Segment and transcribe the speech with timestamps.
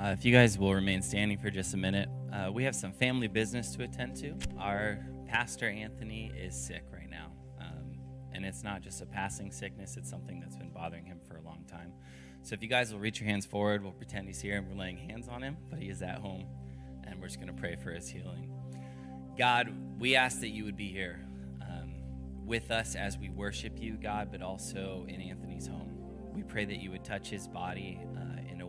[0.00, 2.92] Uh, if you guys will remain standing for just a minute, uh, we have some
[2.92, 4.32] family business to attend to.
[4.56, 7.98] Our pastor Anthony is sick right now, um,
[8.32, 11.42] and it's not just a passing sickness; it's something that's been bothering him for a
[11.42, 11.92] long time.
[12.42, 14.78] So, if you guys will reach your hands forward, we'll pretend he's here and we're
[14.78, 16.46] laying hands on him, but he is at home,
[17.02, 18.52] and we're just going to pray for his healing.
[19.36, 21.26] God, we ask that you would be here
[21.60, 21.92] um,
[22.46, 25.90] with us as we worship you, God, but also in Anthony's home.
[26.32, 28.27] We pray that you would touch his body uh,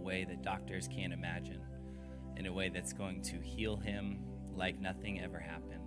[0.10, 1.62] way that doctors can't imagine,
[2.36, 4.18] in a way that's going to heal him
[4.56, 5.84] like nothing ever happened.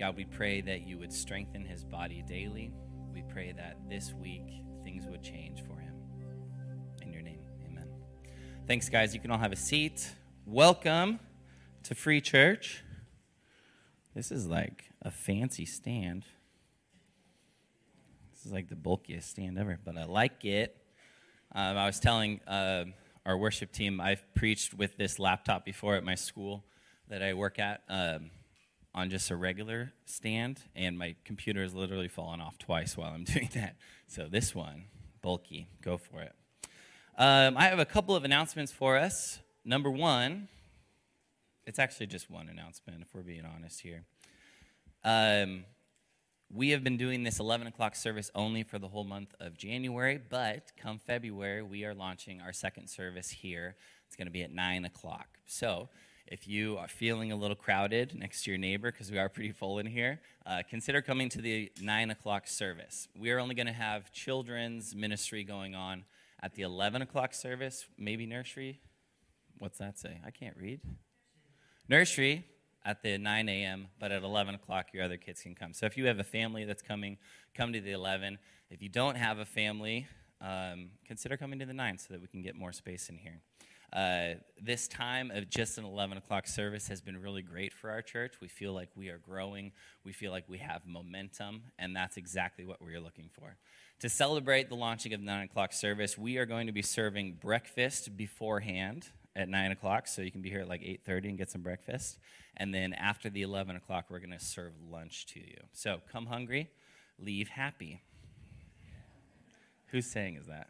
[0.00, 2.72] God, we pray that you would strengthen his body daily.
[3.12, 5.92] We pray that this week things would change for him.
[7.02, 7.88] In your name, amen.
[8.66, 9.12] Thanks, guys.
[9.12, 10.14] You can all have a seat.
[10.46, 11.20] Welcome
[11.82, 12.84] to Free Church.
[14.14, 16.24] This is like a fancy stand.
[18.32, 20.83] This is like the bulkiest stand ever, but I like it.
[21.56, 22.86] Um, I was telling uh,
[23.24, 26.64] our worship team I've preached with this laptop before at my school
[27.08, 28.32] that I work at um,
[28.92, 33.22] on just a regular stand, and my computer has literally fallen off twice while I'm
[33.34, 33.76] doing that.
[34.08, 34.86] So this one,
[35.22, 36.32] bulky, go for it.
[37.16, 39.38] Um, I have a couple of announcements for us.
[39.64, 40.48] Number one,
[41.66, 44.02] it's actually just one announcement, if we're being honest here.
[45.04, 45.66] Um,
[46.54, 50.20] we have been doing this 11 o'clock service only for the whole month of January,
[50.30, 53.74] but come February, we are launching our second service here.
[54.06, 55.26] It's going to be at 9 o'clock.
[55.46, 55.88] So,
[56.28, 59.50] if you are feeling a little crowded next to your neighbor, because we are pretty
[59.50, 63.08] full in here, uh, consider coming to the 9 o'clock service.
[63.18, 66.04] We are only going to have children's ministry going on
[66.40, 68.80] at the 11 o'clock service, maybe nursery.
[69.58, 70.20] What's that say?
[70.24, 70.80] I can't read.
[71.88, 72.46] Nursery
[72.84, 75.72] at the 9 a.m., but at 11 o'clock, your other kids can come.
[75.72, 77.16] So if you have a family that's coming,
[77.54, 78.38] come to the 11.
[78.70, 80.06] If you don't have a family,
[80.40, 83.40] um, consider coming to the 9 so that we can get more space in here.
[83.94, 88.02] Uh, this time of just an 11 o'clock service has been really great for our
[88.02, 88.34] church.
[88.40, 89.70] We feel like we are growing,
[90.04, 93.56] we feel like we have momentum, and that's exactly what we're looking for.
[94.00, 97.38] To celebrate the launching of the 9 o'clock service, we are going to be serving
[97.40, 101.50] breakfast beforehand at 9 o'clock, so you can be here at like 8.30 and get
[101.50, 102.18] some breakfast.
[102.56, 105.58] And then after the 11 o'clock, we're going to serve lunch to you.
[105.72, 106.70] So come hungry,
[107.18, 108.02] leave happy.
[109.86, 110.68] Who's saying is that?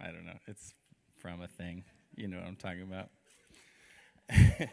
[0.00, 0.38] I don't know.
[0.46, 0.74] It's
[1.18, 1.84] from a thing.
[2.16, 3.08] You know what I'm talking about.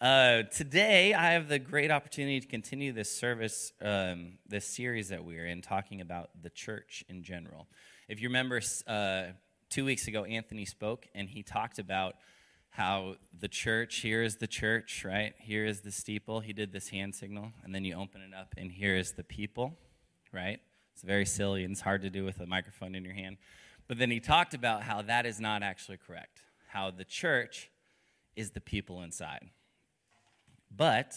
[0.00, 5.24] uh, today, I have the great opportunity to continue this service, um, this series that
[5.24, 7.66] we're in, talking about the church in general.
[8.08, 9.24] If you remember, uh,
[9.70, 12.16] two weeks ago, Anthony spoke and he talked about
[12.70, 15.34] how the church, here is the church, right?
[15.38, 16.40] Here is the steeple.
[16.40, 19.24] He did this hand signal, and then you open it up, and here is the
[19.24, 19.78] people,
[20.30, 20.60] right?
[20.92, 23.38] It's very silly and it's hard to do with a microphone in your hand.
[23.88, 27.70] But then he talked about how that is not actually correct, how the church
[28.34, 29.48] is the people inside.
[30.74, 31.14] But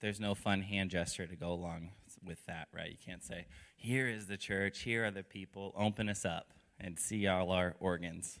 [0.00, 1.90] there's no fun hand gesture to go along
[2.24, 2.90] with that, right?
[2.90, 3.46] You can't say,
[3.76, 7.74] here is the church, here are the people, open us up and see all our
[7.80, 8.38] organs.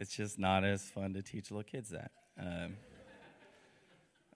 [0.00, 2.10] it's just not as fun to teach little kids that.
[2.38, 2.76] Um,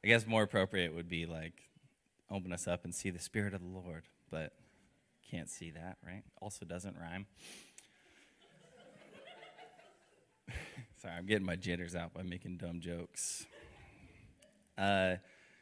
[0.03, 1.63] I guess more appropriate would be like
[2.31, 4.53] open us up and see the Spirit of the Lord, but
[5.31, 6.23] can't see that, right?
[6.41, 7.27] Also doesn't rhyme.
[11.01, 13.47] Sorry, I'm getting my jitters out by making dumb jokes.
[14.77, 15.17] Uh,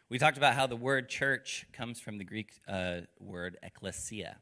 [0.08, 4.34] we talked about how the word church comes from the Greek uh, word ekklesia.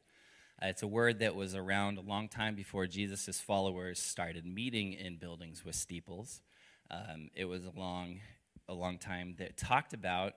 [0.63, 4.93] Uh, it's a word that was around a long time before Jesus' followers started meeting
[4.93, 6.43] in buildings with steeples.
[6.91, 8.21] Um, it was a long,
[8.69, 10.35] a long time that talked about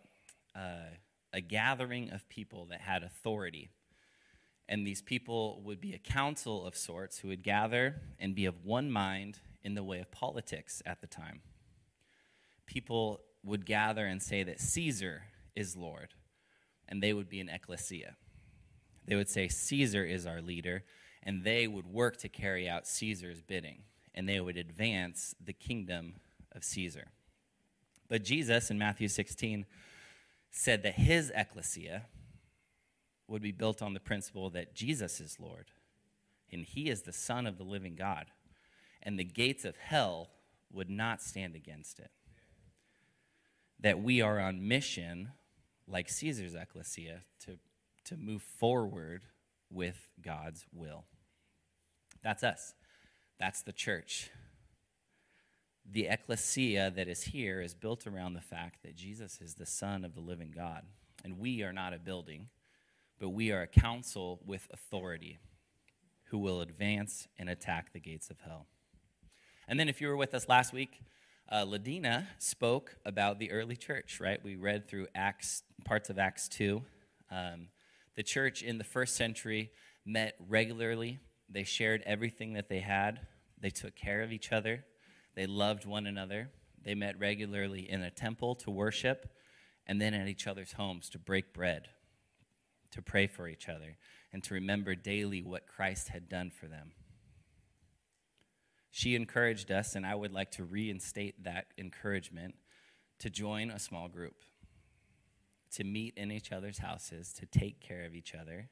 [0.55, 0.91] uh,
[1.33, 3.69] a gathering of people that had authority.
[4.69, 8.63] And these people would be a council of sorts who would gather and be of
[8.63, 11.41] one mind in the way of politics at the time.
[12.65, 15.23] People would gather and say that Caesar
[15.53, 16.13] is Lord,
[16.87, 18.15] and they would be an ecclesia.
[19.05, 20.83] They would say, Caesar is our leader,
[21.21, 23.83] and they would work to carry out Caesar's bidding,
[24.13, 26.15] and they would advance the kingdom
[26.53, 27.07] of Caesar.
[28.07, 29.65] But Jesus in Matthew 16
[30.51, 32.05] said that his ecclesia
[33.27, 35.71] would be built on the principle that Jesus is Lord,
[36.51, 38.25] and he is the Son of the living God,
[39.01, 40.29] and the gates of hell
[40.71, 42.11] would not stand against it.
[43.79, 45.31] That we are on mission,
[45.87, 47.57] like Caesar's ecclesia, to
[48.05, 49.23] to move forward
[49.69, 51.05] with God's will.
[52.23, 52.73] That's us.
[53.39, 54.29] That's the church.
[55.89, 60.05] The ecclesia that is here is built around the fact that Jesus is the Son
[60.05, 60.83] of the living God.
[61.23, 62.47] And we are not a building,
[63.19, 65.39] but we are a council with authority
[66.25, 68.67] who will advance and attack the gates of hell.
[69.67, 71.01] And then, if you were with us last week,
[71.49, 74.43] uh, Ladina spoke about the early church, right?
[74.43, 76.81] We read through Acts, parts of Acts 2.
[77.29, 77.67] Um,
[78.15, 79.71] the church in the first century
[80.05, 81.19] met regularly,
[81.49, 83.21] they shared everything that they had,
[83.59, 84.85] they took care of each other,
[85.35, 86.49] they loved one another,
[86.83, 89.29] they met regularly in a temple to worship,
[89.87, 91.89] and then at each other's homes to break bread,
[92.91, 93.97] to pray for each other,
[94.31, 96.91] and to remember daily what Christ had done for them.
[98.91, 102.55] She encouraged us, and I would like to reinstate that encouragement
[103.19, 104.35] to join a small group,
[105.73, 108.69] to meet in each other's houses, to take care of each other,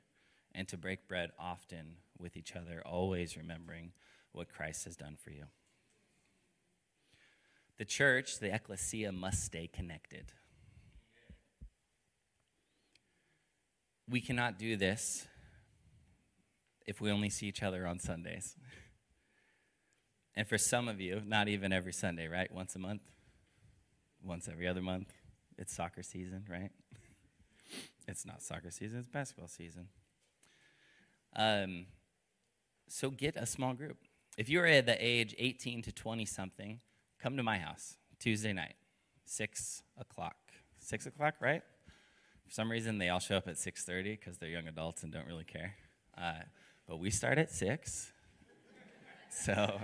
[0.54, 3.92] and to break bread often with each other, always remembering
[4.32, 5.46] what Christ has done for you.
[7.78, 10.34] The church, the ecclesia, must stay connected.
[14.08, 15.26] We cannot do this
[16.86, 18.56] if we only see each other on Sundays.
[20.34, 22.50] And for some of you, not even every Sunday, right?
[22.54, 23.02] Once a month,
[24.24, 25.12] once every other month.
[25.58, 26.72] It's soccer season, right?
[28.12, 29.88] It's not soccer season, it's basketball season.
[31.36, 31.86] Um,
[32.88, 33.98] so get a small group.
[34.38, 36.82] If you're at the age 18 to 20 something,
[37.20, 38.76] come to my house Tuesday night,
[39.26, 40.36] 6 o'clock.
[40.80, 41.64] 6 o'clock, right?
[42.46, 45.28] For some reason, they all show up at 6.30 because they're young adults and don't
[45.28, 45.76] really care.
[46.18, 46.44] Uh,
[46.88, 48.12] but we start at 6.
[49.34, 49.80] So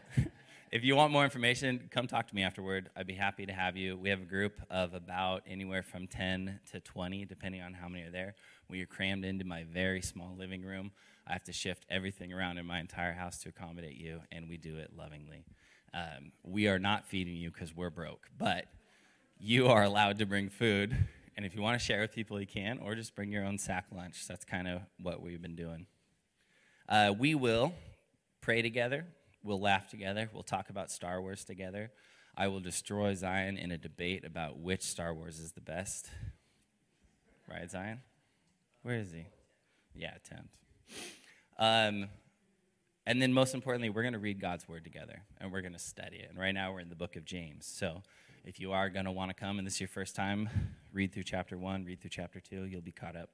[0.71, 2.89] if you want more information, come talk to me afterward.
[2.95, 3.95] I'd be happy to have you.
[3.95, 8.03] We have a group of about anywhere from 10 to 20, depending on how many
[8.03, 8.35] are there.
[8.69, 10.91] We are crammed into my very small living room.
[11.25, 14.57] I have to shift everything around in my entire house to accommodate you, and we
[14.57, 15.45] do it lovingly.
[15.93, 18.65] Um, we are not feeding you because we're broke, but
[19.39, 20.97] you are allowed to bring food.
[21.37, 23.57] And if you want to share with people, you can, or just bring your own
[23.57, 24.27] sack lunch.
[24.27, 25.85] That's kind of what we've been doing.
[26.89, 27.73] Uh, we will
[28.41, 29.05] pray together
[29.47, 30.29] We'll laugh together.
[30.33, 31.89] We'll talk about Star Wars together.
[32.35, 36.09] I will destroy Zion in a debate about which Star Wars is the best.
[37.49, 38.01] Right, Zion?
[38.81, 39.27] Where is he?
[39.95, 40.49] Yeah, 10th.
[41.57, 42.09] Um,
[43.05, 45.79] and then, most importantly, we're going to read God's Word together and we're going to
[45.79, 46.27] study it.
[46.29, 47.65] And right now, we're in the book of James.
[47.65, 48.03] So,
[48.43, 50.49] if you are going to want to come and this is your first time,
[50.91, 53.29] read through chapter 1, read through chapter 2, you'll be caught up.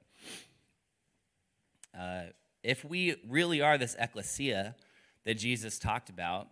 [1.98, 2.26] Uh,
[2.62, 4.76] if we really are this ecclesia,
[5.24, 6.48] that Jesus talked about,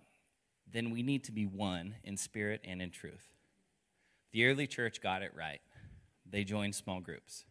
[0.70, 3.28] then we need to be one in spirit and in truth.
[4.32, 5.60] The early church got it right.
[6.28, 7.44] They joined small groups.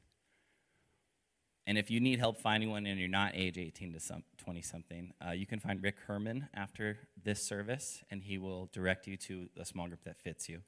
[1.67, 4.61] And if you need help finding one and you're not age 18 to some, 20
[4.61, 9.15] something, uh, you can find Rick Herman after this service, and he will direct you
[9.17, 10.61] to a small group that fits you.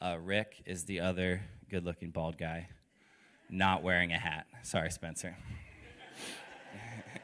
[0.00, 2.68] Uh, Rick is the other good looking bald guy,
[3.48, 4.46] not wearing a hat.
[4.62, 5.36] Sorry, Spencer.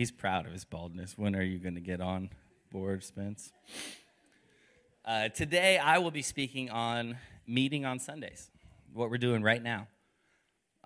[0.00, 1.18] He's proud of his baldness.
[1.18, 2.30] When are you going to get on
[2.72, 3.52] board, Spence?
[5.04, 8.50] Uh, today, I will be speaking on meeting on Sundays,
[8.94, 9.88] what we're doing right now.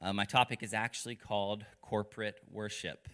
[0.03, 3.09] Uh, my topic is actually called corporate worship,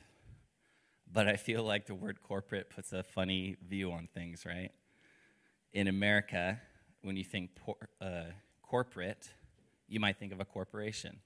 [1.12, 4.70] but I feel like the word corporate puts a funny view on things, right?
[5.74, 6.62] In America,
[7.02, 8.30] when you think por- uh,
[8.62, 9.28] corporate,
[9.86, 11.18] you might think of a corporation.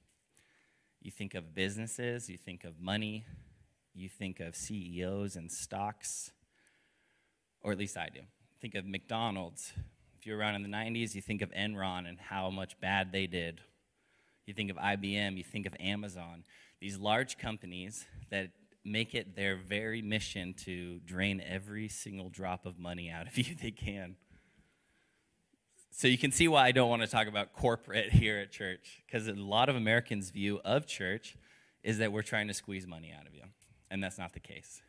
[1.00, 3.24] You think of businesses, you think of money,
[3.94, 6.32] you think of CEOs and stocks,
[7.62, 8.20] or at least I do.
[8.60, 9.72] Think of McDonald's.
[10.18, 13.26] If you're around in the 90s, you think of Enron and how much bad they
[13.26, 13.60] did.
[14.46, 16.44] You think of IBM, you think of Amazon.
[16.80, 18.50] These large companies that
[18.84, 23.54] make it their very mission to drain every single drop of money out of you
[23.54, 24.16] they can.
[25.90, 29.02] So you can see why I don't want to talk about corporate here at church,
[29.06, 31.36] because a lot of Americans' view of church
[31.84, 33.44] is that we're trying to squeeze money out of you
[33.94, 34.82] and that's not the case.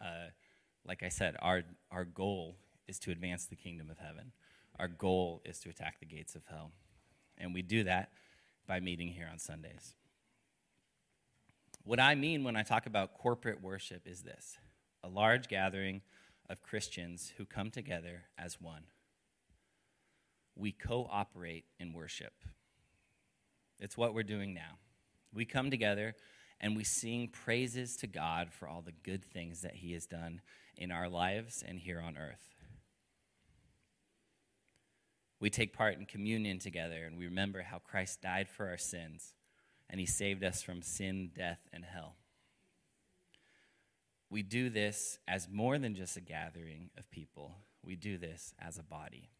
[0.00, 0.30] Uh,
[0.86, 2.56] like I said, our, our goal
[2.88, 4.32] is to advance the kingdom of heaven.
[4.78, 6.70] Our goal is to attack the gates of hell.
[7.36, 8.12] And we do that
[8.66, 9.94] by meeting here on Sundays.
[11.84, 14.56] What I mean when I talk about corporate worship is this
[15.04, 16.00] a large gathering
[16.48, 18.84] of Christians who come together as one.
[20.56, 22.32] We cooperate in worship.
[23.78, 24.78] It's what we're doing now.
[25.34, 26.14] We come together
[26.60, 30.40] and we sing praises to God for all the good things that He has done
[30.76, 32.54] in our lives and here on earth.
[35.38, 39.34] We take part in communion together and we remember how Christ died for our sins
[39.90, 42.16] and He saved us from sin, death, and hell.
[44.30, 48.78] We do this as more than just a gathering of people, we do this as
[48.78, 49.30] a body.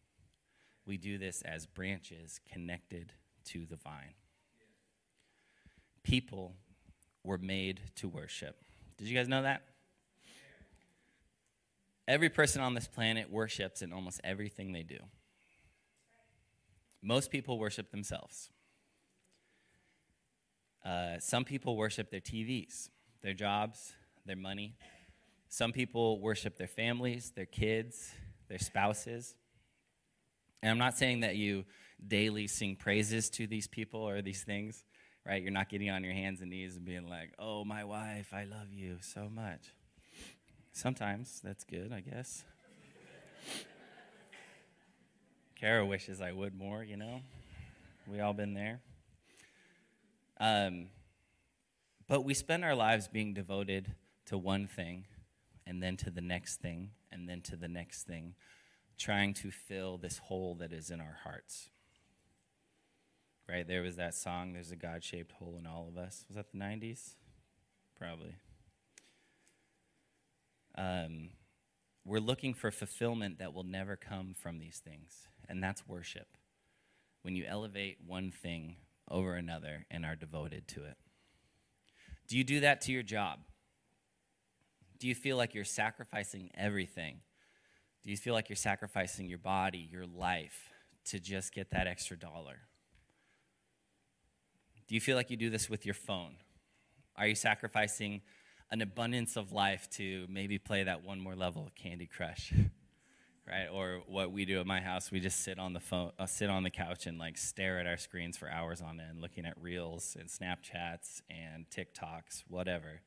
[0.85, 3.11] We do this as branches connected
[3.47, 4.15] to the vine.
[6.01, 6.55] People
[7.27, 8.55] were made to worship.
[8.97, 9.61] Did you guys know that?
[12.07, 14.97] Every person on this planet worships in almost everything they do.
[17.01, 18.49] Most people worship themselves.
[20.85, 22.89] Uh, some people worship their TVs,
[23.21, 23.93] their jobs,
[24.25, 24.77] their money.
[25.49, 28.11] Some people worship their families, their kids,
[28.47, 29.35] their spouses.
[30.63, 31.65] And I'm not saying that you
[32.05, 34.85] daily sing praises to these people or these things,
[35.27, 35.41] right?
[35.41, 38.45] You're not getting on your hands and knees and being like, oh, my wife, I
[38.45, 39.73] love you so much.
[40.71, 42.43] Sometimes that's good, I guess.
[45.59, 47.21] Kara wishes I would more, you know?
[48.07, 48.79] We all been there.
[50.39, 50.87] Um,
[52.07, 53.95] but we spend our lives being devoted
[54.27, 55.05] to one thing,
[55.65, 58.35] and then to the next thing, and then to the next thing,
[58.97, 61.69] trying to fill this hole that is in our hearts.
[63.49, 63.67] Right?
[63.67, 66.25] There was that song, There's a God shaped hole in all of us.
[66.27, 67.15] Was that the 90s?
[67.97, 68.35] Probably.
[70.75, 71.29] Um,
[72.05, 76.27] we're looking for fulfillment that will never come from these things, and that's worship.
[77.21, 78.75] When you elevate one thing
[79.09, 80.97] over another and are devoted to it.
[82.27, 83.39] Do you do that to your job?
[84.99, 87.21] Do you feel like you're sacrificing everything?
[88.03, 90.69] Do you feel like you're sacrificing your body, your life,
[91.05, 92.59] to just get that extra dollar?
[94.87, 96.35] Do you feel like you do this with your phone?
[97.17, 98.21] Are you sacrificing
[98.71, 102.53] an abundance of life to maybe play that one more level of Candy Crush?
[103.47, 103.67] right?
[103.71, 106.49] Or what we do at my house, we just sit on the phone, uh, sit
[106.49, 109.61] on the couch and like stare at our screens for hours on end, looking at
[109.61, 113.01] reels and Snapchats and TikToks, whatever.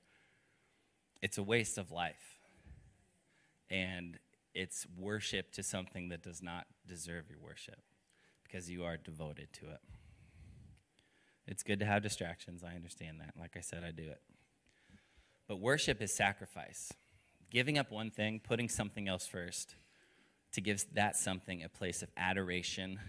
[1.23, 2.39] It's a waste of life.
[3.71, 4.19] And
[4.55, 7.81] it's worship to something that does not deserve your worship
[8.43, 9.81] because you are devoted to it.
[11.47, 12.63] It's good to have distractions.
[12.63, 13.35] I understand that.
[13.39, 14.21] Like I said, I do it.
[15.49, 16.93] But worship is sacrifice.
[17.51, 19.75] Giving up one thing, putting something else first,
[20.53, 23.01] to give that something a place of adoration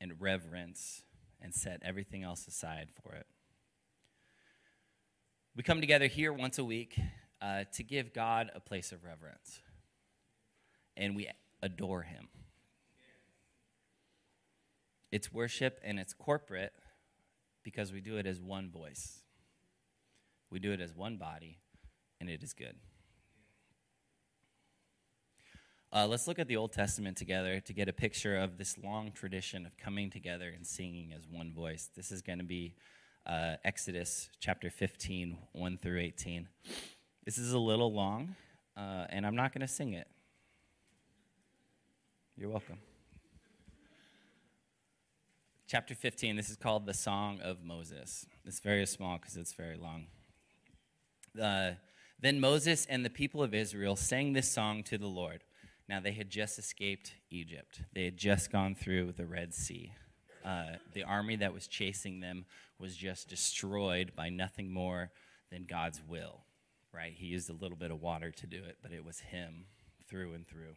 [0.00, 1.02] and reverence
[1.40, 3.26] and set everything else aside for it.
[5.56, 6.98] We come together here once a week
[7.40, 9.60] uh, to give God a place of reverence,
[10.96, 11.28] and we
[11.62, 12.28] adore Him.
[15.12, 16.72] It's worship and it's corporate
[17.64, 19.22] because we do it as one voice.
[20.50, 21.58] We do it as one body,
[22.20, 22.76] and it is good.
[25.92, 29.12] Uh, let's look at the Old Testament together to get a picture of this long
[29.12, 31.88] tradition of coming together and singing as one voice.
[31.96, 32.74] This is going to be
[33.26, 36.48] uh, Exodus chapter 15, 1 through 18.
[37.24, 38.34] This is a little long,
[38.76, 40.08] uh, and I'm not going to sing it.
[42.36, 42.78] You're welcome.
[45.74, 48.26] Chapter 15, this is called the Song of Moses.
[48.44, 50.06] It's very small because it's very long.
[51.42, 51.72] Uh,
[52.20, 55.42] then Moses and the people of Israel sang this song to the Lord.
[55.88, 59.90] Now, they had just escaped Egypt, they had just gone through the Red Sea.
[60.44, 62.44] Uh, the army that was chasing them
[62.78, 65.10] was just destroyed by nothing more
[65.50, 66.44] than God's will,
[66.92, 67.14] right?
[67.16, 69.64] He used a little bit of water to do it, but it was Him
[70.08, 70.76] through and through.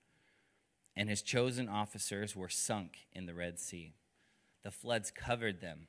[0.95, 3.93] and his chosen officers were sunk in the Red Sea.
[4.63, 5.87] The floods covered them,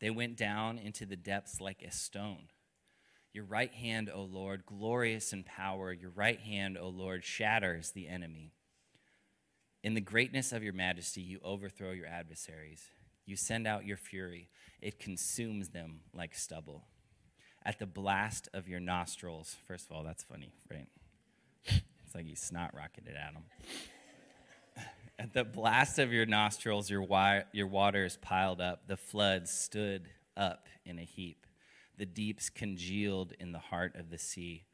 [0.00, 2.48] they went down into the depths like a stone.
[3.32, 8.08] Your right hand, O Lord, glorious in power, your right hand, O Lord, shatters the
[8.08, 8.52] enemy.
[9.84, 12.82] In the greatness of your majesty, you overthrow your adversaries.
[13.26, 14.48] You send out your fury,
[14.80, 16.86] it consumes them like stubble.
[17.64, 20.88] At the blast of your nostrils, first of all, that's funny, right?
[21.66, 23.44] It's like you snot rocketed at them.
[25.20, 28.88] At the blast of your nostrils, your, wi- your water is piled up.
[28.88, 31.46] The floods stood up in a heap
[32.00, 34.64] the deeps congealed in the heart of the sea.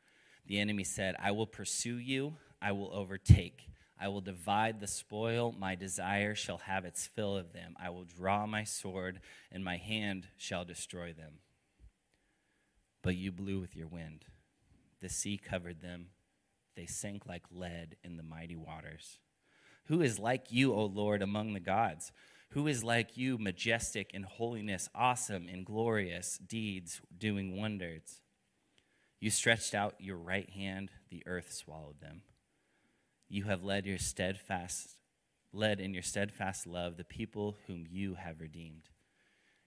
[0.47, 3.69] The enemy said, I will pursue you, I will overtake.
[4.01, 7.75] I will divide the spoil, my desire shall have its fill of them.
[7.81, 9.19] I will draw my sword,
[9.51, 11.41] and my hand shall destroy them.
[13.03, 14.27] But you blew with your wind.
[15.01, 16.11] The sea covered them.
[16.77, 19.19] They sank like lead in the mighty waters.
[19.87, 22.13] Who is like you, O Lord, among the gods?
[22.51, 28.21] Who is like you, majestic in holiness, awesome in glorious deeds, doing wonders?
[29.21, 32.23] You stretched out your right hand, the earth swallowed them.
[33.29, 34.97] You have led your steadfast
[35.53, 38.91] led in your steadfast love the people whom you have redeemed.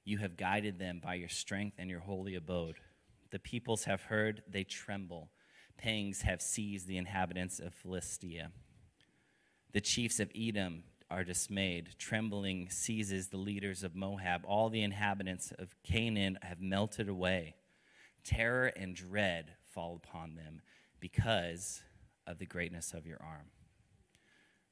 [0.05, 2.75] You have guided them by your strength and your holy abode.
[3.31, 5.31] The peoples have heard, they tremble.
[5.77, 8.51] Pangs have seized the inhabitants of Philistia.
[9.71, 11.89] The chiefs of Edom are dismayed.
[11.97, 14.41] Trembling seizes the leaders of Moab.
[14.45, 17.55] All the inhabitants of Canaan have melted away.
[18.23, 20.61] Terror and dread fall upon them
[20.99, 21.81] because
[22.25, 23.51] of the greatness of your arm.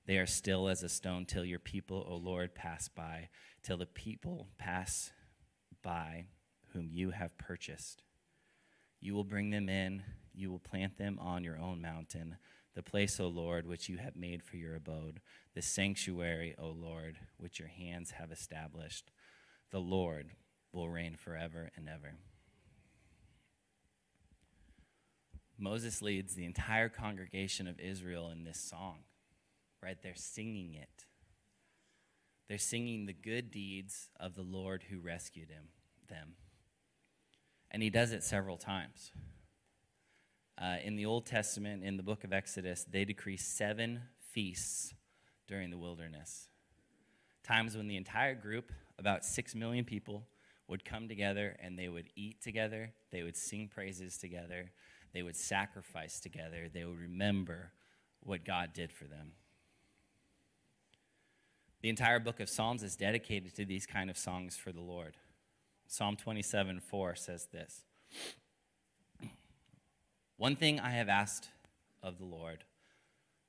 [0.08, 3.30] They are still as a stone till your people, O Lord, pass by,
[3.62, 5.12] till the people pass
[5.84, 6.28] by
[6.74, 8.04] whom you have purchased.
[9.00, 12.38] You will bring them in, you will plant them on your own mountain,
[12.78, 15.20] the place, O Lord, which you have made for your abode,
[15.56, 19.10] the sanctuary, O Lord, which your hands have established.
[19.72, 20.34] The Lord
[20.72, 22.14] will reign forever and ever.
[25.58, 29.00] Moses leads the entire congregation of Israel in this song,
[29.82, 29.98] right?
[30.00, 31.06] They're singing it.
[32.48, 35.70] They're singing the good deeds of the Lord who rescued him,
[36.10, 36.34] them.
[37.72, 39.12] And he does it several times.
[40.60, 44.94] Uh, in the Old Testament, in the book of Exodus, they decree seven feasts
[45.48, 46.50] during the wilderness.
[47.44, 50.26] Times when the entire group, about six million people,
[50.68, 54.72] would come together and they would eat together, they would sing praises together,
[55.14, 57.72] they would sacrifice together, they would remember
[58.22, 59.34] what God did for them.
[61.82, 65.16] The entire book of Psalms is dedicated to these kind of songs for the Lord.
[65.88, 67.84] Psalm 27 4 says this
[70.38, 71.50] One thing I have asked
[72.04, 72.64] of the Lord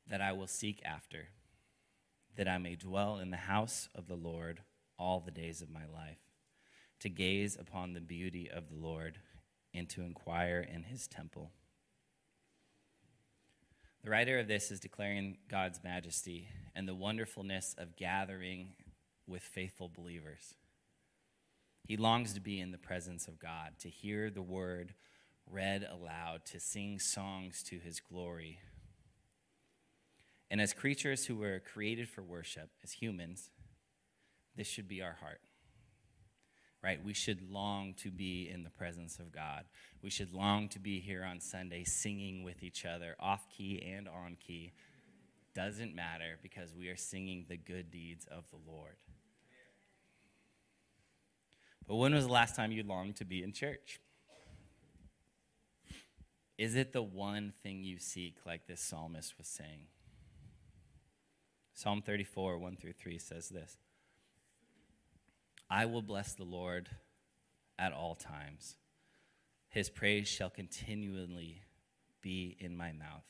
[0.09, 1.29] that I will seek after,
[2.37, 4.61] that I may dwell in the house of the Lord
[4.99, 6.19] all the days of my life,
[7.01, 9.19] to gaze upon the beauty of the Lord
[9.75, 11.51] and to inquire in his temple.
[14.03, 18.71] The writer of this is declaring God's majesty and the wonderfulness of gathering
[19.27, 20.55] with faithful believers.
[21.85, 24.95] He longs to be in the presence of God, to hear the word
[25.51, 28.59] read aloud, to sing songs to his glory.
[30.51, 33.51] And as creatures who were created for worship, as humans,
[34.57, 35.41] this should be our heart
[36.83, 37.05] right?
[37.05, 39.65] We should long to be in the presence of God.
[40.03, 44.09] We should long to be here on Sunday singing with each other, off key and
[44.09, 44.73] on key.
[45.55, 48.97] Doesn't matter because we are singing the good deeds of the Lord.
[51.87, 54.01] But when was the last time you longed to be in church?
[56.59, 59.87] Is it the one thing you seek, like this psalmist was saying?
[61.73, 63.79] Psalm 34, 1 through 3 says this
[65.71, 66.89] I will bless the Lord
[67.79, 68.77] at all times.
[69.69, 71.63] His praise shall continually
[72.21, 73.27] be in my mouth.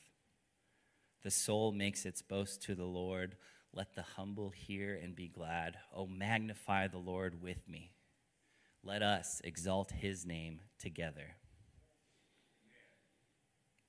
[1.21, 3.35] The soul makes its boast to the Lord.
[3.73, 5.77] Let the humble hear and be glad.
[5.93, 7.91] Oh, magnify the Lord with me.
[8.83, 11.35] Let us exalt his name together.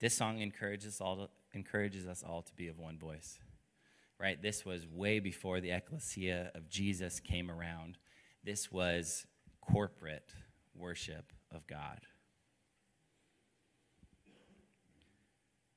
[0.00, 3.38] This song encourages, all to, encourages us all to be of one voice.
[4.18, 4.40] Right?
[4.40, 7.98] This was way before the ecclesia of Jesus came around.
[8.44, 9.26] This was
[9.60, 10.32] corporate
[10.74, 12.00] worship of God.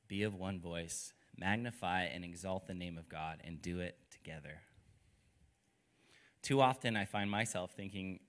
[0.07, 4.61] Be of one voice, magnify and exalt the name of God, and do it together.
[6.41, 8.19] Too often, I find myself thinking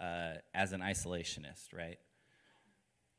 [0.00, 1.98] uh, as an isolationist, right?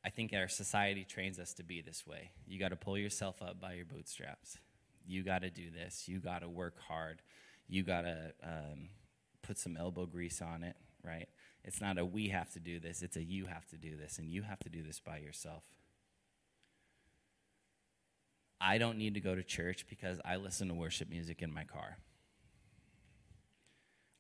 [0.06, 2.30] I think our society trains us to be this way.
[2.46, 4.60] You got to pull yourself up by your bootstraps.
[5.08, 6.08] You got to do this.
[6.08, 7.24] You got to work hard.
[7.68, 8.90] You got to um,
[9.42, 11.28] put some elbow grease on it, right?
[11.64, 14.20] It's not a we have to do this, it's a you have to do this,
[14.20, 15.64] and you have to do this by yourself.
[18.62, 21.64] I don't need to go to church because I listen to worship music in my
[21.64, 21.98] car.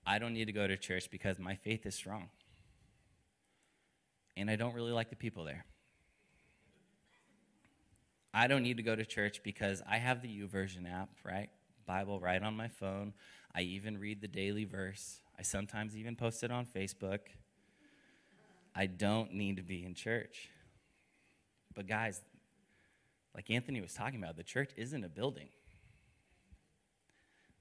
[0.08, 2.30] I don't need to go to church because my faith is strong.
[4.36, 5.65] And I don't really like the people there.
[8.38, 11.50] I don't need to go to church because I have the YouVersion app, right?
[11.86, 13.13] Bible right on my phone.
[13.56, 15.21] I even read the daily verse.
[15.39, 17.19] I sometimes even post it on Facebook.
[18.76, 20.50] I don't need to be in church.
[21.74, 22.19] But, guys,
[23.34, 25.48] like Anthony was talking about, the church isn't a building.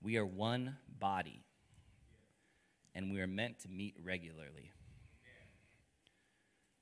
[0.02, 1.44] We are one body,
[2.96, 4.72] and we are meant to meet regularly.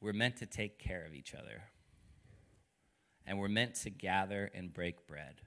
[0.01, 1.65] We're meant to take care of each other,
[3.27, 5.41] and we're meant to gather and break bread.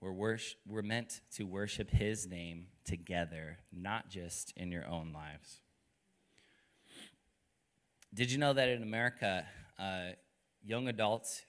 [0.00, 5.60] We're, worship, we're meant to worship His name together, not just in your own lives.
[8.12, 9.46] Did you know that in America,
[9.78, 10.10] uh,
[10.64, 11.42] young adults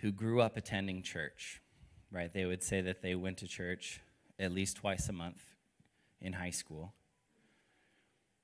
[0.00, 1.62] who grew up attending church,
[2.10, 2.32] right?
[2.32, 4.00] They would say that they went to church
[4.38, 5.42] at least twice a month
[6.20, 6.94] in high school.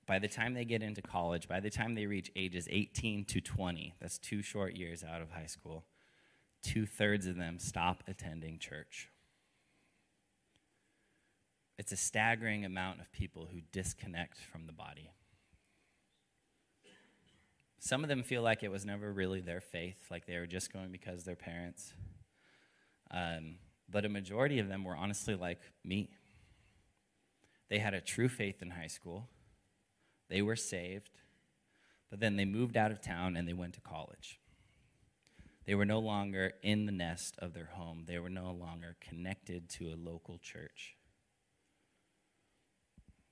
[0.06, 3.40] By the time they get into college, by the time they reach ages 18 to
[3.40, 5.84] 20, that's two short years out of high school,
[6.62, 9.08] two thirds of them stop attending church.
[11.78, 15.10] It's a staggering amount of people who disconnect from the body.
[17.78, 20.72] Some of them feel like it was never really their faith, like they were just
[20.72, 21.92] going because their parents.
[23.10, 23.56] Um,
[23.88, 26.10] but a majority of them were honestly like me.
[27.68, 29.28] They had a true faith in high school,
[30.28, 31.10] they were saved,
[32.10, 34.40] but then they moved out of town and they went to college.
[35.66, 39.68] They were no longer in the nest of their home, they were no longer connected
[39.70, 40.96] to a local church.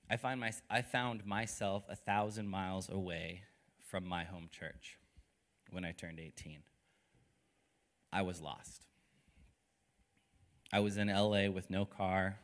[0.09, 3.41] I, find my, I found myself a thousand miles away
[3.79, 4.99] from my home church
[5.71, 6.59] when I turned 18.
[8.13, 8.85] I was lost.
[10.71, 12.39] I was in LA with no car.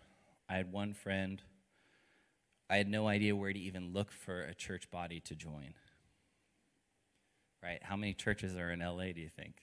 [0.49, 1.41] I had one friend.
[2.71, 5.73] I had no idea where to even look for a church body to join.
[7.61, 7.79] Right?
[7.83, 9.55] How many churches are in LA, do you think?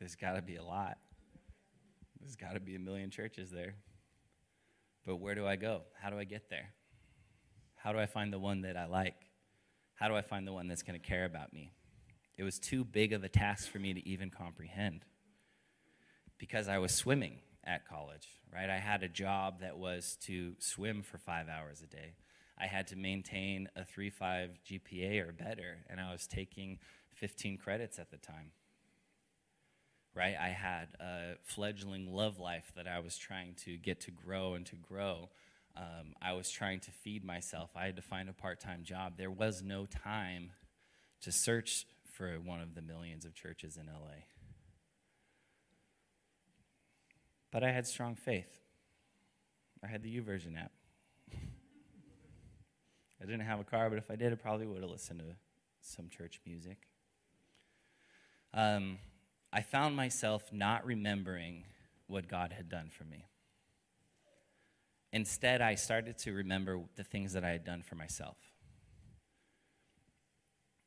[0.00, 0.98] There's got to be a lot.
[2.20, 3.76] There's got to be a million churches there.
[5.06, 5.82] But where do I go?
[6.02, 6.70] How do I get there?
[7.76, 9.14] How do I find the one that I like?
[9.94, 11.70] How do I find the one that's going to care about me?
[12.36, 15.04] It was too big of a task for me to even comprehend
[16.36, 18.70] because I was swimming at college, right?
[18.70, 22.14] I had a job that was to swim for five hours a day.
[22.58, 26.78] I had to maintain a 3.5 GPA or better, and I was taking
[27.14, 28.52] 15 credits at the time.
[30.14, 30.36] Right?
[30.40, 34.64] I had a fledgling love life that I was trying to get to grow and
[34.66, 35.28] to grow.
[35.76, 37.68] Um, I was trying to feed myself.
[37.76, 39.18] I had to find a part time job.
[39.18, 40.52] There was no time
[41.20, 44.24] to search for one of the millions of churches in LA.
[47.50, 48.60] But I had strong faith.
[49.82, 50.72] I had the YouVersion app.
[53.20, 55.36] I didn't have a car, but if I did, I probably would have listened to
[55.80, 56.78] some church music.
[58.52, 58.98] Um,
[59.52, 61.64] I found myself not remembering
[62.06, 63.26] what God had done for me.
[65.12, 68.36] Instead, I started to remember the things that I had done for myself.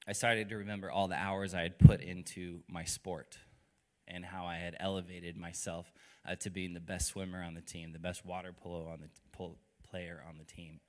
[0.08, 3.38] I started to remember all the hours I had put into my sport
[4.10, 5.92] and how I had elevated myself
[6.28, 9.08] uh, to being the best swimmer on the team, the best water polo on the
[9.08, 9.56] t-
[9.90, 10.80] player on the team.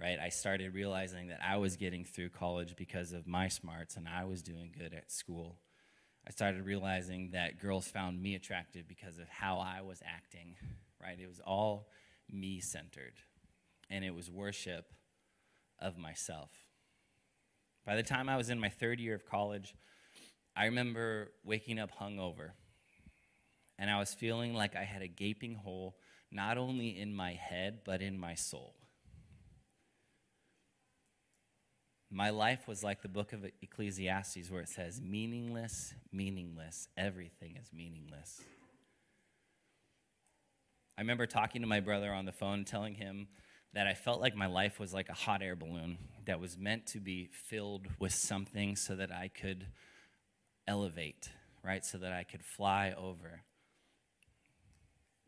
[0.00, 0.18] Right?
[0.18, 4.24] I started realizing that I was getting through college because of my smarts and I
[4.24, 5.58] was doing good at school.
[6.26, 10.54] I started realizing that girls found me attractive because of how I was acting.
[11.02, 11.18] Right?
[11.20, 11.88] It was all
[12.30, 13.14] me centered.
[13.90, 14.86] And it was worship
[15.80, 16.50] of myself.
[17.84, 19.74] By the time I was in my third year of college,
[20.58, 22.50] I remember waking up hungover,
[23.78, 25.94] and I was feeling like I had a gaping hole,
[26.32, 28.74] not only in my head, but in my soul.
[32.10, 37.72] My life was like the book of Ecclesiastes, where it says, meaningless, meaningless, everything is
[37.72, 38.40] meaningless.
[40.96, 43.28] I remember talking to my brother on the phone, telling him
[43.74, 46.86] that I felt like my life was like a hot air balloon that was meant
[46.86, 49.68] to be filled with something so that I could
[50.68, 51.30] elevate,
[51.64, 51.84] right?
[51.84, 53.42] So that I could fly over.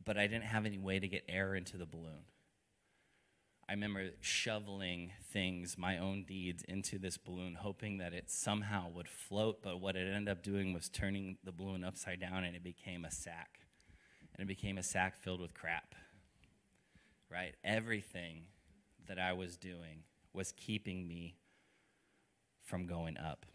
[0.05, 2.27] But I didn't have any way to get air into the balloon.
[3.69, 9.09] I remember shoveling things, my own deeds, into this balloon, hoping that it somehow would
[9.09, 9.63] float.
[9.63, 13.05] But what it ended up doing was turning the balloon upside down and it became
[13.05, 13.61] a sack.
[14.35, 15.95] And it became a sack filled with crap.
[17.31, 17.55] Right?
[17.63, 18.43] Everything
[19.07, 21.37] that I was doing was keeping me
[22.65, 23.47] from going up.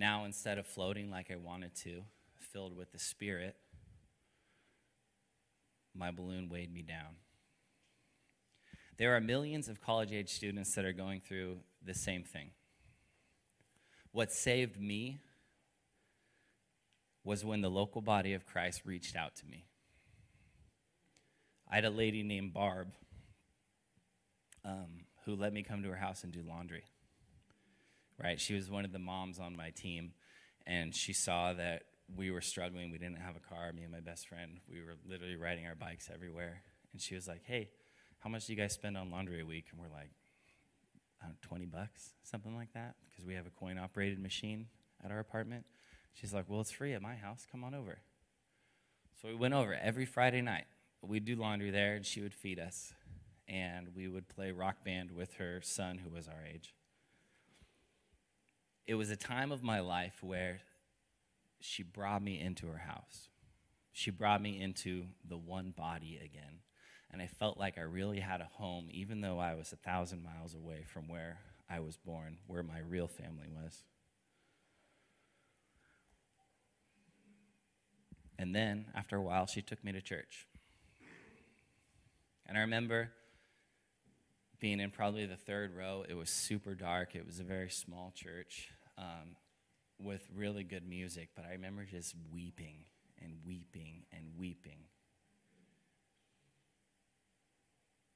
[0.00, 2.04] Now, instead of floating like I wanted to,
[2.38, 3.54] filled with the Spirit,
[5.94, 7.16] my balloon weighed me down.
[8.96, 12.52] There are millions of college age students that are going through the same thing.
[14.10, 15.18] What saved me
[17.22, 19.66] was when the local body of Christ reached out to me.
[21.70, 22.94] I had a lady named Barb
[24.64, 26.84] um, who let me come to her house and do laundry
[28.22, 28.40] right?
[28.40, 30.12] She was one of the moms on my team,
[30.66, 31.84] and she saw that
[32.16, 32.90] we were struggling.
[32.90, 34.60] We didn't have a car, me and my best friend.
[34.68, 36.62] We were literally riding our bikes everywhere.
[36.92, 37.70] And she was like, hey,
[38.18, 39.66] how much do you guys spend on laundry a week?
[39.70, 40.10] And we're like,
[41.42, 44.66] 20 bucks, something like that, because we have a coin operated machine
[45.04, 45.66] at our apartment.
[46.14, 47.46] She's like, well, it's free at my house.
[47.50, 47.98] Come on over.
[49.20, 50.64] So we went over every Friday night.
[51.02, 52.94] We'd do laundry there, and she would feed us.
[53.46, 56.74] And we would play rock band with her son, who was our age.
[58.90, 60.58] It was a time of my life where
[61.60, 63.28] she brought me into her house.
[63.92, 66.58] She brought me into the one body again.
[67.12, 70.24] And I felt like I really had a home, even though I was a thousand
[70.24, 71.38] miles away from where
[71.70, 73.84] I was born, where my real family was.
[78.40, 80.48] And then, after a while, she took me to church.
[82.44, 83.12] And I remember
[84.58, 86.04] being in probably the third row.
[86.08, 87.14] It was super dark.
[87.14, 88.70] It was a very small church
[89.00, 89.36] um,
[89.98, 91.30] with really good music.
[91.34, 92.84] But I remember just weeping
[93.20, 94.84] and weeping and weeping.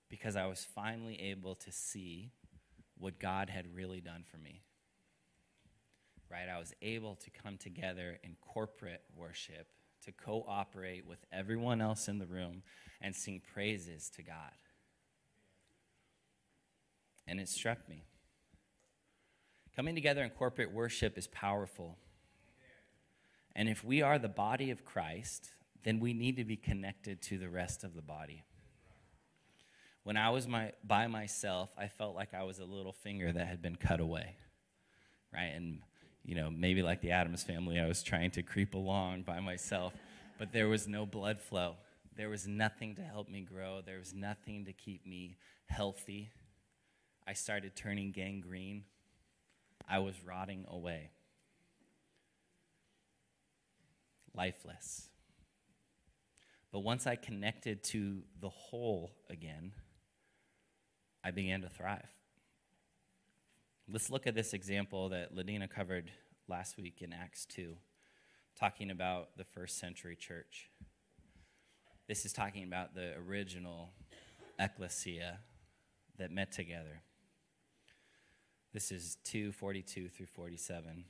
[0.08, 2.30] Because I was finally able to see
[2.96, 4.62] what God had really done for me.
[6.30, 6.48] Right?
[6.54, 9.66] I was able to come together in corporate worship
[10.04, 12.62] to cooperate with everyone else in the room
[13.00, 14.52] and sing praises to God.
[17.26, 18.04] And it struck me.
[19.76, 21.98] Coming together in corporate worship is powerful.
[23.56, 25.50] And if we are the body of Christ,
[25.84, 28.42] then we need to be connected to the rest of the body.
[30.04, 33.46] When I was my, by myself, I felt like I was a little finger that
[33.46, 34.36] had been cut away,
[35.32, 35.52] right?
[35.54, 35.80] And
[36.24, 39.92] you know, maybe like the Addams family, I was trying to creep along by myself,
[40.38, 41.76] but there was no blood flow.
[42.16, 43.80] There was nothing to help me grow.
[43.84, 46.30] There was nothing to keep me healthy.
[47.26, 48.84] I started turning gangrene.
[49.88, 51.10] I was rotting away.
[54.34, 55.08] Lifeless.
[56.72, 59.72] But once I connected to the whole again,
[61.22, 62.08] I began to thrive.
[63.88, 66.10] Let's look at this example that Ladina covered
[66.48, 67.76] last week in Acts 2,
[68.58, 70.70] talking about the first century church.
[72.08, 73.92] This is talking about the original
[74.58, 75.38] ecclesia
[76.18, 77.02] that met together.
[78.74, 81.04] This is 242 through 47.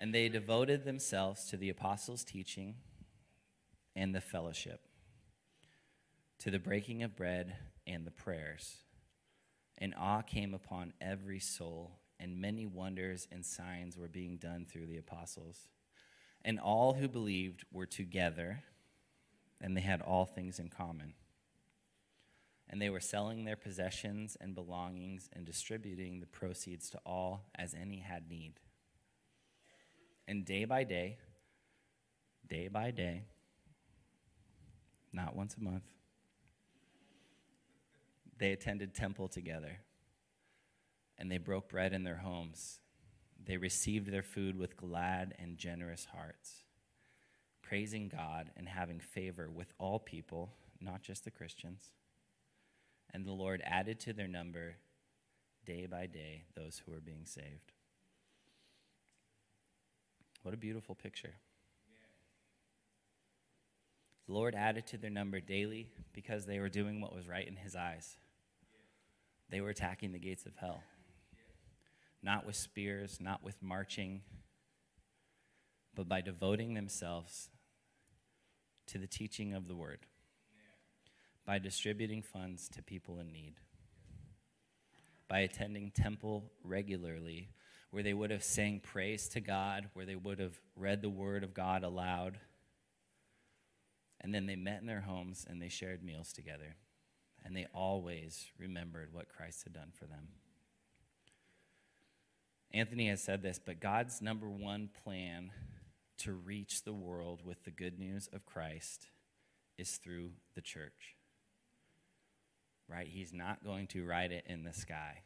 [0.00, 2.74] And they devoted themselves to the apostles' teaching
[3.94, 4.80] and the fellowship,
[6.40, 7.54] to the breaking of bread
[7.86, 8.78] and the prayers
[9.82, 14.86] and awe came upon every soul, and many wonders and signs were being done through
[14.86, 15.66] the apostles.
[16.44, 18.62] And all who believed were together,
[19.60, 21.14] and they had all things in common.
[22.72, 27.74] And they were selling their possessions and belongings and distributing the proceeds to all as
[27.74, 28.54] any had need.
[30.26, 31.18] And day by day,
[32.48, 33.24] day by day,
[35.12, 35.84] not once a month,
[38.38, 39.78] they attended temple together
[41.18, 42.80] and they broke bread in their homes.
[43.44, 46.62] They received their food with glad and generous hearts,
[47.60, 51.90] praising God and having favor with all people, not just the Christians.
[53.14, 54.76] And the Lord added to their number
[55.66, 57.72] day by day those who were being saved.
[60.42, 61.34] What a beautiful picture.
[64.26, 67.56] The Lord added to their number daily because they were doing what was right in
[67.56, 68.16] his eyes.
[69.50, 70.82] They were attacking the gates of hell.
[72.22, 74.22] Not with spears, not with marching,
[75.94, 77.50] but by devoting themselves
[78.86, 80.06] to the teaching of the word,
[81.46, 83.54] by distributing funds to people in need,
[85.28, 87.48] by attending temple regularly,
[87.90, 91.44] where they would have sang praise to God, where they would have read the word
[91.44, 92.38] of God aloud.
[94.20, 96.76] And then they met in their homes and they shared meals together
[97.44, 100.28] and they always remembered what Christ had done for them.
[102.72, 105.50] Anthony has said this, but God's number one plan
[106.18, 109.08] to reach the world with the good news of Christ
[109.76, 111.16] is through the church.
[112.92, 113.08] Right?
[113.08, 115.22] He's not going to write it in the sky.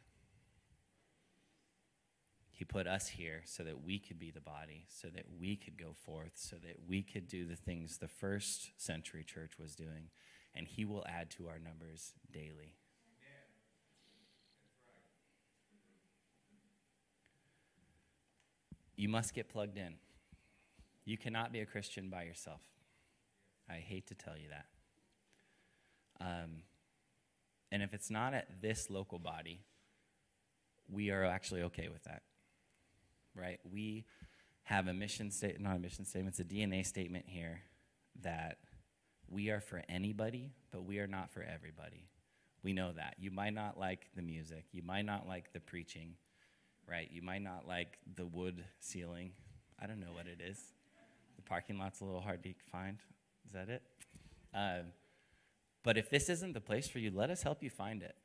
[2.49, 5.77] He put us here so that we could be the body, so that we could
[5.77, 10.09] go forth, so that we could do the things the first century church was doing
[10.57, 12.75] and He will add to our numbers daily.
[18.95, 19.93] You must get plugged in.
[21.05, 22.61] You cannot be a Christian by yourself.
[23.69, 24.65] I hate to tell you that.
[26.19, 26.63] Um,
[27.71, 29.61] and if it's not at this local body,
[30.89, 32.23] we are actually okay with that.
[33.35, 33.59] Right?
[33.69, 34.05] We
[34.63, 37.61] have a mission statement, not a mission statement, it's a DNA statement here
[38.21, 38.57] that
[39.29, 42.07] we are for anybody, but we are not for everybody.
[42.63, 43.15] We know that.
[43.19, 46.15] You might not like the music, you might not like the preaching,
[46.87, 47.09] right?
[47.11, 49.31] You might not like the wood ceiling.
[49.81, 50.59] I don't know what it is.
[51.35, 52.97] The parking lot's a little hard to find.
[53.45, 53.83] Is that it?
[54.53, 54.87] Um,
[55.87, 58.17] but if this isn't the place for you, let us help you find it.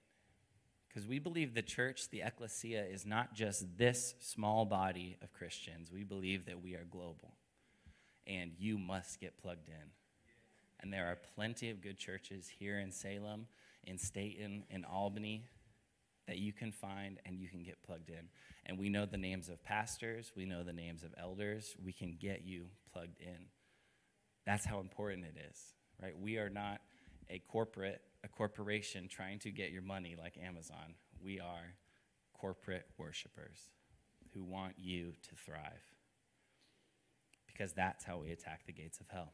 [0.88, 5.88] Because we believe the church, the ecclesia, is not just this small body of Christians.
[5.92, 7.37] We believe that we are global.
[8.27, 9.92] And you must get plugged in.
[10.81, 13.46] And there are plenty of good churches here in Salem,
[13.85, 15.44] in Stayton, in Albany
[16.27, 18.29] that you can find and you can get plugged in.
[18.66, 21.77] And we know the names of pastors, we know the names of elders.
[21.81, 23.46] We can get you plugged in.
[24.46, 25.57] That's how important it is,
[26.03, 26.18] right?
[26.20, 26.81] We are not
[27.33, 30.95] a corporate, a corporation trying to get your money like Amazon.
[31.25, 31.75] We are
[32.35, 33.71] corporate worshipers
[34.35, 35.83] who want you to thrive.
[37.47, 39.33] Because that's how we attack the gates of hell.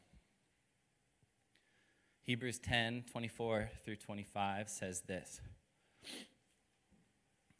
[2.22, 5.40] Hebrews 10 24 through 25 says this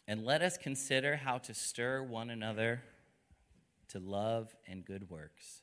[0.06, 2.82] And let us consider how to stir one another
[3.88, 5.62] to love and good works,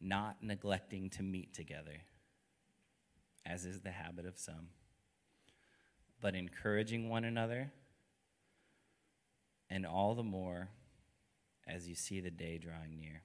[0.00, 2.02] not neglecting to meet together,
[3.50, 4.68] as is the habit of some,
[6.20, 7.72] but encouraging one another,
[9.68, 10.68] and all the more
[11.66, 13.22] as you see the day drawing near.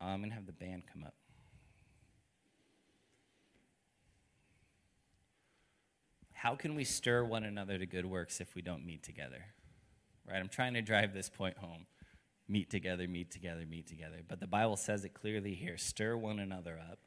[0.00, 1.14] I'm going to have the band come up.
[6.38, 9.44] how can we stir one another to good works if we don't meet together?
[10.24, 10.38] Right?
[10.38, 11.86] I'm trying to drive this point home.
[12.48, 14.18] Meet together, meet together, meet together.
[14.26, 17.00] But the Bible says it clearly here stir one another up.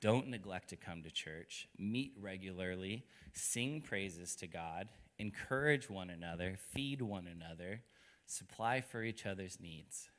[0.00, 1.68] Don't neglect to come to church.
[1.76, 3.04] Meet regularly.
[3.32, 4.88] Sing praises to God.
[5.18, 6.56] Encourage one another.
[6.72, 7.82] Feed one another.
[8.26, 10.10] Supply for each other's needs.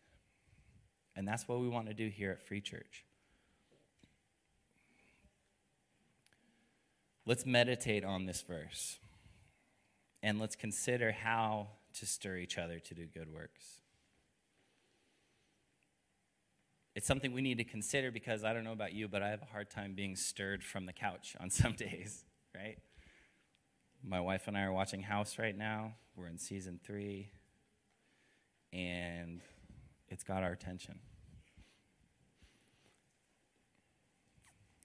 [1.16, 3.06] And that's what we want to do here at Free Church.
[7.26, 8.98] Let's meditate on this verse
[10.24, 13.79] and let's consider how to stir each other to do good works.
[16.96, 19.42] It's something we need to consider because I don't know about you, but I have
[19.42, 22.26] a hard time being stirred from the couch on some days,
[22.56, 22.78] right?
[24.04, 25.94] My wife and I are watching House right now.
[26.16, 27.32] We're in season three,
[28.74, 29.42] and
[30.08, 31.00] it's got our attention.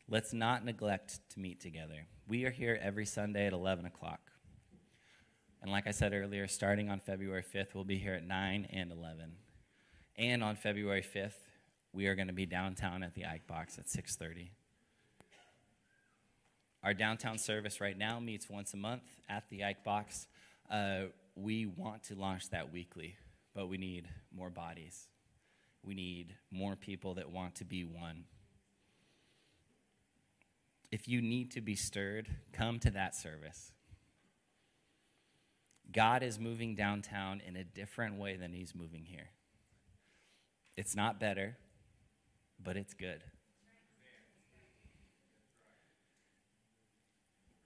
[0.08, 2.06] Let's not neglect to meet together.
[2.28, 4.20] We are here every Sunday at 11 o'clock.
[5.62, 8.92] And like I said earlier, starting on February 5th, we'll be here at 9 and
[8.92, 9.32] 11.
[10.16, 11.43] And on February 5th,
[11.94, 14.50] we are going to be downtown at the Ike Box at 6:30.
[16.83, 20.26] Our downtown service right now meets once a month at the Ike Box.
[20.70, 21.04] Uh,
[21.35, 23.16] we want to launch that weekly,
[23.54, 25.09] but we need more bodies.
[25.83, 28.24] We need more people that want to be one
[30.94, 33.72] if you need to be stirred, come to that service.
[35.92, 39.30] God is moving downtown in a different way than he's moving here.
[40.76, 41.57] It's not better,
[42.64, 43.22] but it's good.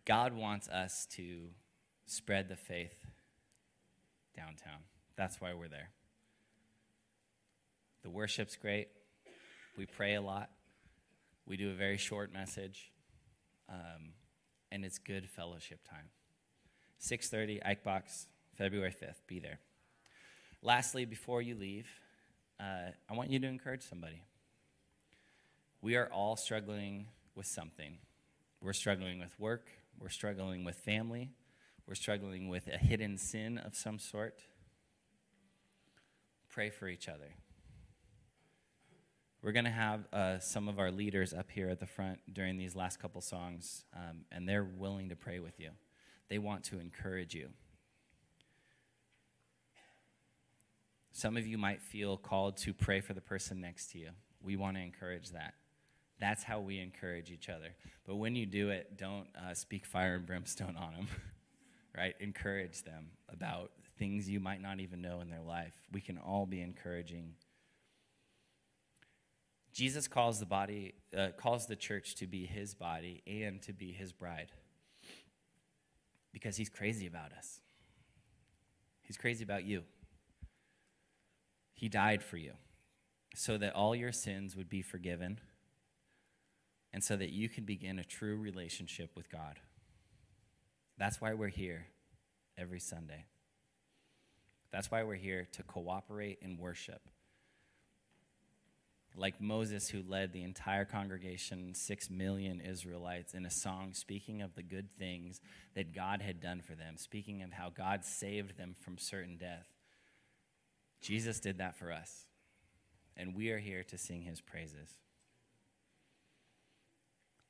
[0.04, 1.50] God wants us to
[2.06, 2.94] spread the faith
[4.36, 4.80] downtown.
[5.16, 5.90] That's why we're there.
[8.02, 8.88] The worship's great.
[9.76, 10.50] We pray a lot.
[11.46, 12.90] We do a very short message
[13.68, 14.12] um,
[14.70, 16.08] and it's good fellowship time.
[17.00, 19.20] 6:30 Ike Box, February 5th.
[19.26, 19.60] Be there.
[20.62, 21.86] Lastly, before you leave,
[22.58, 24.22] uh, I want you to encourage somebody.
[25.80, 27.98] We are all struggling with something.
[28.60, 29.68] We're struggling with work.
[29.98, 31.30] We're struggling with family.
[31.86, 34.40] We're struggling with a hidden sin of some sort.
[36.50, 37.34] Pray for each other.
[39.40, 42.56] We're going to have uh, some of our leaders up here at the front during
[42.56, 45.70] these last couple songs, um, and they're willing to pray with you.
[46.28, 47.50] They want to encourage you.
[51.12, 54.10] Some of you might feel called to pray for the person next to you.
[54.42, 55.54] We want to encourage that.
[56.20, 57.74] That's how we encourage each other.
[58.06, 61.08] But when you do it, don't uh, speak fire and brimstone on them,
[61.96, 62.14] right?
[62.20, 65.74] Encourage them about things you might not even know in their life.
[65.92, 67.34] We can all be encouraging
[69.78, 73.92] Jesus calls the body, uh, calls the church to be his body and to be
[73.92, 74.50] his bride
[76.32, 77.60] because he's crazy about us.
[79.02, 79.84] He's crazy about you.
[81.74, 82.54] He died for you
[83.36, 85.38] so that all your sins would be forgiven
[86.98, 89.60] and so that you can begin a true relationship with God.
[90.98, 91.86] That's why we're here
[92.58, 93.26] every Sunday.
[94.72, 97.02] That's why we're here to cooperate in worship
[99.14, 104.56] like Moses, who led the entire congregation, six million Israelites, in a song speaking of
[104.56, 105.40] the good things
[105.76, 109.68] that God had done for them, speaking of how God saved them from certain death.
[111.00, 112.26] Jesus did that for us,
[113.16, 114.98] and we are here to sing his praises.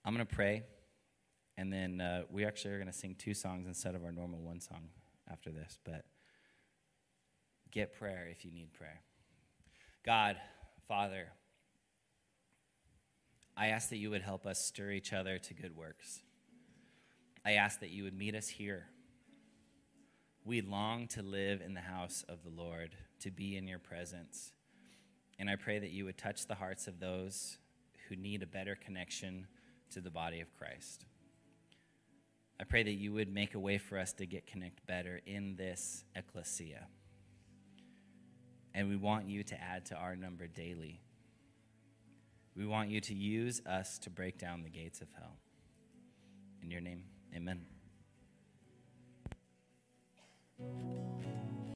[0.05, 0.64] I'm going to pray,
[1.57, 4.40] And then uh, we actually are going to sing two songs instead of our normal
[4.40, 4.88] one song
[5.30, 5.78] after this.
[5.84, 6.05] But
[7.70, 9.01] get prayer if you need prayer.
[10.05, 10.36] God,
[10.86, 11.28] Father,
[13.57, 16.20] I ask that you would help us stir each other to good works.
[17.44, 18.86] I ask that you would meet us here.
[20.44, 24.53] We long to live in the house of the Lord, to be in your presence.
[25.40, 27.59] And I pray that you would touch the hearts of those
[28.09, 29.49] who need a better connection
[29.91, 31.05] to the body of Christ.
[32.61, 35.57] I pray that you would make a way for us to get connect better in
[35.57, 36.86] this ecclesia.
[38.74, 41.01] And we want you to add to our number daily.
[42.57, 45.36] We want you to use us to break down the gates of hell.
[46.62, 47.61] In your name, amen.